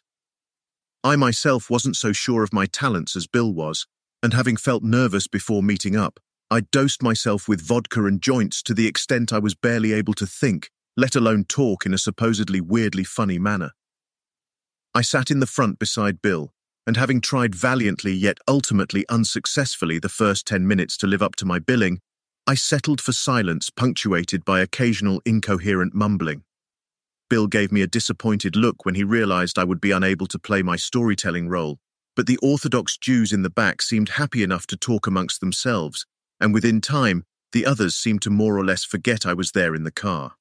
I 1.04 1.16
myself 1.16 1.70
wasn't 1.70 1.96
so 1.96 2.12
sure 2.12 2.44
of 2.44 2.52
my 2.52 2.66
talents 2.66 3.16
as 3.16 3.28
Bill 3.28 3.54
was, 3.54 3.86
and 4.22 4.34
having 4.34 4.58
felt 4.58 4.84
nervous 4.84 5.28
before 5.28 5.64
meeting 5.64 5.96
up, 5.96 6.20
I 6.52 6.62
dosed 6.62 7.04
myself 7.04 7.48
with 7.48 7.62
vodka 7.62 8.06
and 8.06 8.22
joints 8.22 8.64
to 8.64 8.74
the 8.74 8.88
extent 8.88 9.32
I 9.32 9.40
was 9.40 9.56
barely 9.56 9.94
able 9.94 10.14
to 10.16 10.26
think, 10.26 10.72
let 10.98 11.16
alone 11.16 11.46
talk 11.46 11.86
in 11.86 11.94
a 11.94 11.98
supposedly 11.98 12.60
weirdly 12.60 13.04
funny 13.04 13.40
manner. 13.40 13.72
I 14.94 15.02
sat 15.02 15.30
in 15.30 15.40
the 15.40 15.46
front 15.46 15.78
beside 15.78 16.22
Bill, 16.22 16.52
and 16.88 16.98
having 16.98 17.22
tried 17.22 17.54
valiantly 17.54 18.14
yet 18.14 18.40
ultimately 18.48 19.06
unsuccessfully 19.10 20.00
the 20.00 20.10
first 20.10 20.48
ten 20.48 20.68
minutes 20.68 20.98
to 20.98 21.08
live 21.08 21.22
up 21.22 21.36
to 21.36 21.46
my 21.46 21.60
billing, 21.60 22.00
I 22.48 22.56
settled 22.56 23.00
for 23.00 23.12
silence 23.12 23.70
punctuated 23.70 24.44
by 24.44 24.62
occasional 24.62 25.22
incoherent 25.24 25.94
mumbling. 25.94 26.44
Bill 27.30 27.46
gave 27.46 27.72
me 27.72 27.84
a 27.84 27.88
disappointed 27.88 28.56
look 28.56 28.86
when 28.86 28.96
he 28.96 29.04
realized 29.04 29.60
I 29.60 29.66
would 29.66 29.80
be 29.80 29.92
unable 29.92 30.26
to 30.26 30.40
play 30.40 30.64
my 30.64 30.76
storytelling 30.76 31.48
role, 31.48 31.78
but 32.20 32.28
the 32.28 32.38
Orthodox 32.42 32.98
Jews 32.98 33.32
in 33.32 33.44
the 33.44 33.50
back 33.50 33.82
seemed 33.82 34.10
happy 34.10 34.44
enough 34.44 34.68
to 34.68 34.76
talk 34.76 35.08
amongst 35.08 35.40
themselves, 35.40 36.06
and 36.42 36.54
within 36.54 36.82
time, 36.82 37.24
the 37.54 37.66
others 37.66 37.96
seemed 37.96 38.22
to 38.24 38.30
more 38.30 38.58
or 38.58 38.66
less 38.66 38.84
forget 38.84 39.26
I 39.26 39.34
was 39.34 39.54
there 39.54 39.74
in 39.74 39.86
the 39.86 39.90
car. 39.90 40.34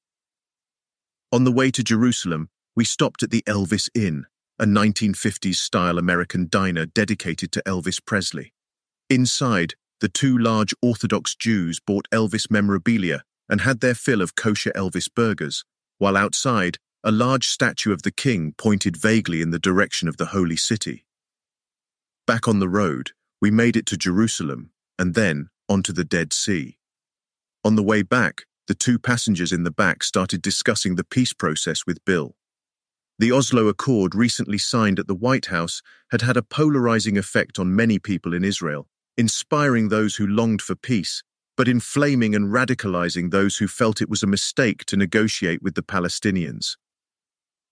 On 1.31 1.45
the 1.45 1.53
way 1.53 1.71
to 1.71 1.81
Jerusalem, 1.81 2.49
we 2.75 2.83
stopped 2.83 3.23
at 3.23 3.31
the 3.31 3.43
Elvis 3.43 3.87
Inn, 3.95 4.25
a 4.59 4.65
1950s 4.65 5.55
style 5.55 5.97
American 5.97 6.49
diner 6.49 6.85
dedicated 6.85 7.53
to 7.53 7.63
Elvis 7.65 8.05
Presley. 8.05 8.51
Inside, 9.09 9.75
the 10.01 10.09
two 10.09 10.37
large 10.37 10.73
Orthodox 10.81 11.33
Jews 11.33 11.79
bought 11.79 12.09
Elvis 12.11 12.51
memorabilia 12.51 13.23
and 13.47 13.61
had 13.61 13.79
their 13.79 13.95
fill 13.95 14.21
of 14.21 14.35
kosher 14.35 14.73
Elvis 14.73 15.07
burgers, 15.15 15.63
while 15.97 16.17
outside, 16.17 16.77
a 17.05 17.11
large 17.13 17.47
statue 17.47 17.93
of 17.93 18.01
the 18.01 18.11
king 18.11 18.53
pointed 18.57 18.97
vaguely 18.97 19.41
in 19.41 19.51
the 19.51 19.59
direction 19.59 20.09
of 20.09 20.17
the 20.17 20.25
holy 20.25 20.57
city. 20.57 21.05
Back 22.29 22.47
on 22.47 22.59
the 22.59 22.69
road, 22.69 23.13
we 23.41 23.49
made 23.49 23.75
it 23.75 23.87
to 23.87 23.97
Jerusalem 23.97 24.69
and 24.99 25.15
then 25.15 25.49
onto 25.67 25.91
the 25.91 26.05
Dead 26.05 26.31
Sea. 26.31 26.77
On 27.65 27.75
the 27.75 27.81
way 27.81 28.03
back, 28.03 28.43
the 28.67 28.75
two 28.75 28.99
passengers 28.99 29.51
in 29.51 29.63
the 29.63 29.71
back 29.71 30.03
started 30.03 30.43
discussing 30.43 30.93
the 30.93 31.03
peace 31.03 31.33
process 31.33 31.87
with 31.87 32.05
Bill. 32.05 32.35
The 33.17 33.31
Oslo 33.31 33.67
Accord, 33.67 34.13
recently 34.13 34.59
signed 34.59 34.99
at 34.99 35.07
the 35.07 35.15
White 35.15 35.47
House, 35.47 35.81
had 36.11 36.21
had 36.21 36.37
a 36.37 36.43
polarizing 36.43 37.17
effect 37.17 37.57
on 37.57 37.75
many 37.75 37.97
people 37.97 38.35
in 38.35 38.43
Israel, 38.43 38.87
inspiring 39.17 39.89
those 39.89 40.17
who 40.17 40.27
longed 40.27 40.61
for 40.61 40.75
peace 40.75 41.23
but 41.57 41.67
inflaming 41.67 42.35
and 42.35 42.53
radicalizing 42.53 43.31
those 43.31 43.57
who 43.57 43.67
felt 43.67 44.03
it 44.03 44.09
was 44.09 44.21
a 44.21 44.27
mistake 44.27 44.85
to 44.85 44.95
negotiate 44.95 45.63
with 45.63 45.73
the 45.73 45.81
Palestinians. 45.81 46.77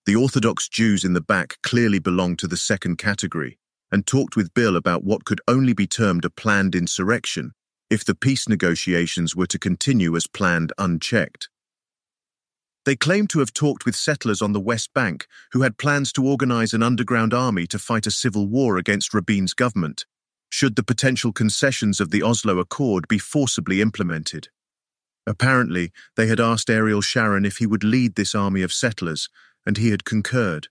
The 0.04 0.16
Orthodox 0.16 0.68
Jews 0.68 1.04
in 1.04 1.12
the 1.12 1.20
back 1.20 1.58
clearly 1.62 2.00
belonged 2.00 2.40
to 2.40 2.48
the 2.48 2.56
second 2.56 2.96
category 2.98 3.56
and 3.90 4.06
talked 4.06 4.36
with 4.36 4.54
Bill 4.54 4.76
about 4.76 5.04
what 5.04 5.24
could 5.24 5.40
only 5.48 5.72
be 5.72 5.86
termed 5.86 6.24
a 6.24 6.30
planned 6.30 6.74
insurrection 6.74 7.52
if 7.90 8.04
the 8.04 8.14
peace 8.14 8.48
negotiations 8.48 9.34
were 9.34 9.46
to 9.46 9.58
continue 9.58 10.14
as 10.16 10.26
planned 10.26 10.72
unchecked. 10.78 11.48
They 12.84 12.96
claimed 12.96 13.30
to 13.30 13.40
have 13.40 13.52
talked 13.52 13.84
with 13.84 13.96
settlers 13.96 14.40
on 14.40 14.52
the 14.52 14.60
West 14.60 14.94
Bank 14.94 15.26
who 15.52 15.62
had 15.62 15.78
plans 15.78 16.12
to 16.14 16.26
organize 16.26 16.72
an 16.72 16.82
underground 16.82 17.34
army 17.34 17.66
to 17.66 17.78
fight 17.78 18.06
a 18.06 18.10
civil 18.10 18.46
war 18.46 18.78
against 18.78 19.12
Rabin's 19.12 19.54
government 19.54 20.06
should 20.50 20.76
the 20.76 20.82
potential 20.82 21.32
concessions 21.32 22.00
of 22.00 22.10
the 22.10 22.22
Oslo 22.22 22.58
Accord 22.58 23.06
be 23.08 23.18
forcibly 23.18 23.80
implemented. 23.80 24.48
Apparently, 25.26 25.92
they 26.16 26.26
had 26.26 26.40
asked 26.40 26.70
Ariel 26.70 27.02
Sharon 27.02 27.44
if 27.44 27.58
he 27.58 27.66
would 27.66 27.84
lead 27.84 28.14
this 28.14 28.34
army 28.34 28.62
of 28.62 28.72
settlers, 28.72 29.28
and 29.66 29.76
he 29.76 29.90
had 29.90 30.04
concurred. 30.04 30.68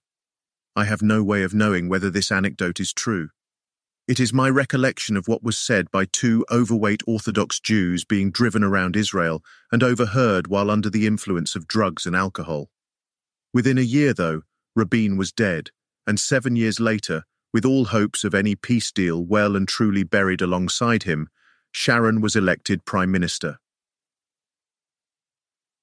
I 0.78 0.86
have 0.86 1.02
no 1.02 1.24
way 1.24 1.42
of 1.42 1.56
knowing 1.56 1.90
whether 1.90 2.12
this 2.12 2.32
anecdote 2.32 2.80
is 2.80 2.94
true. 2.94 3.30
It 4.08 4.20
is 4.20 4.32
my 4.32 4.48
recollection 4.48 5.18
of 5.18 5.28
what 5.28 5.42
was 5.42 5.58
said 5.58 5.90
by 5.90 6.06
two 6.06 6.46
overweight 6.52 7.02
Orthodox 7.08 7.60
Jews 7.60 8.06
being 8.06 8.30
driven 8.30 8.64
around 8.64 8.96
Israel 8.96 9.44
and 9.72 9.82
overheard 9.82 10.46
while 10.46 10.70
under 10.70 10.92
the 10.92 11.08
influence 11.08 11.56
of 11.56 11.68
drugs 11.68 12.06
and 12.06 12.16
alcohol. 12.16 12.70
Within 13.56 13.80
a 13.80 13.82
year, 13.82 14.14
though, 14.14 14.44
Rabin 14.76 15.18
was 15.18 15.32
dead, 15.32 15.72
and 16.06 16.20
seven 16.20 16.56
years 16.56 16.80
later, 16.80 17.24
with 17.52 17.66
all 17.66 17.86
hopes 17.86 18.24
of 18.24 18.36
any 18.36 18.54
peace 18.54 18.92
deal 18.92 19.26
well 19.26 19.56
and 19.56 19.68
truly 19.68 20.04
buried 20.04 20.44
alongside 20.44 21.04
him, 21.04 21.28
Sharon 21.72 22.22
was 22.22 22.36
elected 22.36 22.86
Prime 22.86 23.12
Minister. 23.12 23.58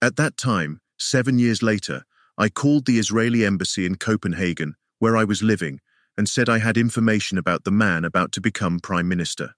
At 0.00 0.14
that 0.18 0.36
time, 0.36 0.78
seven 1.00 1.40
years 1.40 1.64
later, 1.64 2.04
I 2.38 2.48
called 2.48 2.86
the 2.86 3.00
Israeli 3.00 3.44
embassy 3.44 3.86
in 3.86 3.96
Copenhagen, 3.96 4.76
where 5.04 5.18
I 5.18 5.24
was 5.24 5.42
living, 5.42 5.80
and 6.16 6.26
said 6.26 6.48
I 6.48 6.60
had 6.60 6.78
information 6.78 7.36
about 7.36 7.64
the 7.64 7.70
man 7.70 8.06
about 8.06 8.32
to 8.32 8.40
become 8.40 8.80
Prime 8.80 9.06
Minister. 9.06 9.50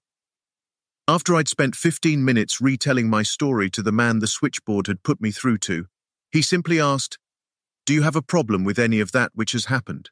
After 1.07 1.35
I'd 1.35 1.47
spent 1.47 1.73
15 1.73 2.25
minutes 2.25 2.59
retelling 2.59 3.09
my 3.09 3.23
story 3.23 3.69
to 3.69 3.81
the 3.81 3.93
man 3.93 4.19
the 4.19 4.27
switchboard 4.27 4.87
had 4.87 5.03
put 5.03 5.21
me 5.21 5.31
through 5.31 5.59
to, 5.59 5.85
he 6.33 6.41
simply 6.41 6.81
asked, 6.81 7.17
Do 7.85 7.93
you 7.93 8.01
have 8.01 8.17
a 8.17 8.21
problem 8.21 8.65
with 8.65 8.77
any 8.77 8.99
of 8.99 9.13
that 9.13 9.31
which 9.35 9.53
has 9.53 9.67
happened? 9.67 10.09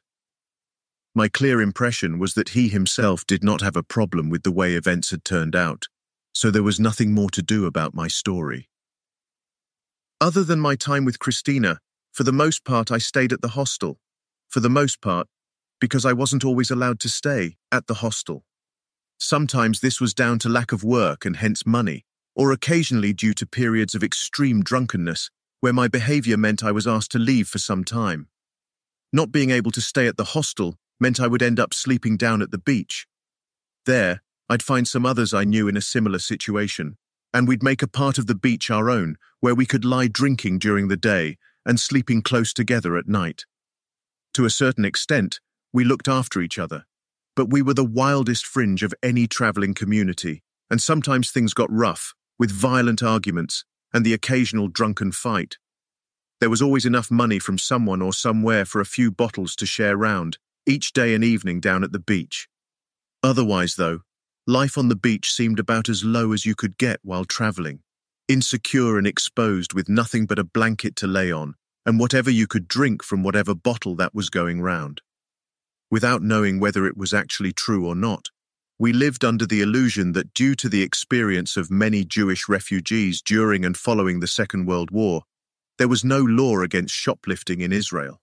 My 1.14 1.28
clear 1.28 1.60
impression 1.60 2.18
was 2.18 2.32
that 2.32 2.54
he 2.56 2.70
himself 2.70 3.26
did 3.26 3.44
not 3.44 3.60
have 3.60 3.76
a 3.76 3.82
problem 3.82 4.30
with 4.30 4.42
the 4.42 4.50
way 4.50 4.72
events 4.72 5.10
had 5.10 5.22
turned 5.22 5.54
out, 5.54 5.84
so 6.32 6.50
there 6.50 6.62
was 6.62 6.80
nothing 6.80 7.12
more 7.12 7.28
to 7.32 7.42
do 7.42 7.66
about 7.66 7.94
my 7.94 8.08
story. 8.08 8.70
Other 10.18 10.44
than 10.44 10.60
my 10.60 10.76
time 10.76 11.04
with 11.04 11.18
Christina, 11.18 11.80
for 12.10 12.24
the 12.24 12.32
most 12.32 12.64
part 12.64 12.90
I 12.90 12.96
stayed 12.96 13.34
at 13.34 13.42
the 13.42 13.48
hostel. 13.48 13.98
For 14.56 14.60
the 14.60 14.70
most 14.70 15.02
part, 15.02 15.28
because 15.82 16.06
I 16.06 16.14
wasn't 16.14 16.42
always 16.42 16.70
allowed 16.70 16.98
to 17.00 17.10
stay 17.10 17.58
at 17.70 17.88
the 17.88 18.00
hostel. 18.00 18.42
Sometimes 19.18 19.80
this 19.80 20.00
was 20.00 20.14
down 20.14 20.38
to 20.38 20.48
lack 20.48 20.72
of 20.72 20.82
work 20.82 21.26
and 21.26 21.36
hence 21.36 21.66
money, 21.66 22.06
or 22.34 22.52
occasionally 22.52 23.12
due 23.12 23.34
to 23.34 23.44
periods 23.44 23.94
of 23.94 24.02
extreme 24.02 24.62
drunkenness, 24.62 25.28
where 25.60 25.74
my 25.74 25.88
behavior 25.88 26.38
meant 26.38 26.64
I 26.64 26.72
was 26.72 26.86
asked 26.86 27.10
to 27.10 27.18
leave 27.18 27.48
for 27.48 27.58
some 27.58 27.84
time. 27.84 28.28
Not 29.12 29.30
being 29.30 29.50
able 29.50 29.72
to 29.72 29.82
stay 29.82 30.06
at 30.06 30.16
the 30.16 30.32
hostel 30.32 30.78
meant 30.98 31.20
I 31.20 31.26
would 31.26 31.42
end 31.42 31.60
up 31.60 31.74
sleeping 31.74 32.16
down 32.16 32.40
at 32.40 32.50
the 32.50 32.56
beach. 32.56 33.06
There, 33.84 34.22
I'd 34.48 34.62
find 34.62 34.88
some 34.88 35.04
others 35.04 35.34
I 35.34 35.44
knew 35.44 35.68
in 35.68 35.76
a 35.76 35.82
similar 35.82 36.18
situation, 36.18 36.96
and 37.34 37.46
we'd 37.46 37.62
make 37.62 37.82
a 37.82 37.86
part 37.86 38.16
of 38.16 38.26
the 38.26 38.34
beach 38.34 38.70
our 38.70 38.88
own, 38.88 39.16
where 39.40 39.54
we 39.54 39.66
could 39.66 39.84
lie 39.84 40.08
drinking 40.08 40.60
during 40.60 40.88
the 40.88 40.96
day 40.96 41.36
and 41.66 41.78
sleeping 41.78 42.22
close 42.22 42.54
together 42.54 42.96
at 42.96 43.06
night. 43.06 43.44
To 44.36 44.44
a 44.44 44.50
certain 44.50 44.84
extent, 44.84 45.40
we 45.72 45.82
looked 45.82 46.08
after 46.08 46.42
each 46.42 46.58
other, 46.58 46.84
but 47.36 47.50
we 47.50 47.62
were 47.62 47.72
the 47.72 47.82
wildest 47.82 48.44
fringe 48.44 48.82
of 48.82 48.92
any 49.02 49.26
travelling 49.26 49.72
community, 49.72 50.42
and 50.68 50.78
sometimes 50.78 51.30
things 51.30 51.54
got 51.54 51.72
rough, 51.72 52.12
with 52.38 52.50
violent 52.50 53.02
arguments 53.02 53.64
and 53.94 54.04
the 54.04 54.12
occasional 54.12 54.68
drunken 54.68 55.10
fight. 55.10 55.56
There 56.38 56.50
was 56.50 56.60
always 56.60 56.84
enough 56.84 57.10
money 57.10 57.38
from 57.38 57.56
someone 57.56 58.02
or 58.02 58.12
somewhere 58.12 58.66
for 58.66 58.82
a 58.82 58.84
few 58.84 59.10
bottles 59.10 59.56
to 59.56 59.64
share 59.64 59.96
round, 59.96 60.36
each 60.66 60.92
day 60.92 61.14
and 61.14 61.24
evening 61.24 61.58
down 61.58 61.82
at 61.82 61.92
the 61.92 61.98
beach. 61.98 62.46
Otherwise, 63.22 63.76
though, 63.76 64.00
life 64.46 64.76
on 64.76 64.90
the 64.90 64.96
beach 64.96 65.32
seemed 65.32 65.58
about 65.58 65.88
as 65.88 66.04
low 66.04 66.34
as 66.34 66.44
you 66.44 66.54
could 66.54 66.76
get 66.76 67.00
while 67.02 67.24
travelling, 67.24 67.80
insecure 68.28 68.98
and 68.98 69.06
exposed 69.06 69.72
with 69.72 69.88
nothing 69.88 70.26
but 70.26 70.38
a 70.38 70.44
blanket 70.44 70.94
to 70.96 71.06
lay 71.06 71.32
on 71.32 71.54
and 71.86 72.00
whatever 72.00 72.30
you 72.30 72.48
could 72.48 72.66
drink 72.66 73.02
from 73.02 73.22
whatever 73.22 73.54
bottle 73.54 73.94
that 73.94 74.14
was 74.14 74.28
going 74.28 74.60
round. 74.60 75.00
Without 75.90 76.20
knowing 76.20 76.58
whether 76.58 76.84
it 76.84 76.96
was 76.96 77.14
actually 77.14 77.52
true 77.52 77.86
or 77.86 77.94
not, 77.94 78.26
we 78.78 78.92
lived 78.92 79.24
under 79.24 79.46
the 79.46 79.62
illusion 79.62 80.12
that 80.12 80.34
due 80.34 80.56
to 80.56 80.68
the 80.68 80.82
experience 80.82 81.56
of 81.56 81.70
many 81.70 82.04
Jewish 82.04 82.48
refugees 82.48 83.22
during 83.22 83.64
and 83.64 83.76
following 83.76 84.20
the 84.20 84.26
Second 84.26 84.66
World 84.66 84.90
War, 84.90 85.22
there 85.78 85.88
was 85.88 86.04
no 86.04 86.20
law 86.20 86.60
against 86.60 86.94
shoplifting 86.94 87.60
in 87.60 87.72
Israel. 87.72 88.20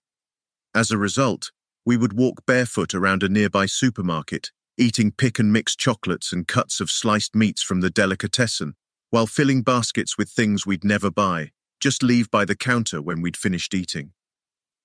As 0.75 0.91
a 0.91 0.98
result, 0.98 1.51
we 1.86 1.98
would 1.98 2.13
walk 2.13 2.46
barefoot 2.46 2.93
around 2.93 3.24
a 3.24 3.29
nearby 3.29 3.65
supermarket, 3.65 4.51
eating 4.77 5.12
pick 5.12 5.39
and 5.39 5.53
mix 5.53 5.75
chocolates 5.75 6.34
and 6.34 6.48
cuts 6.48 6.79
of 6.79 6.91
sliced 6.91 7.34
meats 7.34 7.63
from 7.63 7.82
the 7.82 7.89
delicatessen, 7.89 8.75
while 9.10 9.27
filling 9.27 9.62
baskets 9.62 10.17
with 10.17 10.29
things 10.29 10.65
we'd 10.65 10.84
never 10.84 11.10
buy, 11.10 11.51
just 11.84 12.02
leave 12.02 12.32
by 12.32 12.46
the 12.46 12.56
counter 12.56 13.02
when 13.02 13.22
we'd 13.22 13.36
finished 13.36 13.74
eating. 13.74 14.13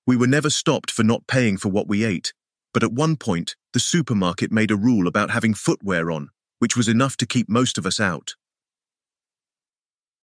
We 0.05 0.17
were 0.17 0.27
never 0.27 0.49
stopped 0.49 0.91
for 0.91 1.03
not 1.03 1.27
paying 1.27 1.55
for 1.55 1.69
what 1.69 1.87
we 1.87 2.03
ate, 2.03 2.33
but 2.73 2.83
at 2.83 2.91
one 2.91 3.15
point, 3.15 3.55
the 3.71 3.79
supermarket 3.79 4.51
made 4.51 4.69
a 4.69 4.75
rule 4.75 5.07
about 5.07 5.29
having 5.29 5.53
footwear 5.53 6.11
on, 6.11 6.27
which 6.57 6.75
was 6.75 6.89
enough 6.89 7.15
to 7.15 7.25
keep 7.25 7.47
most 7.47 7.77
of 7.77 7.85
us 7.85 8.01
out. 8.01 8.35